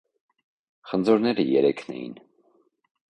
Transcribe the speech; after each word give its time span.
Խնձորները 0.93 1.45
երեքն 1.49 1.95
էին։ 1.99 2.19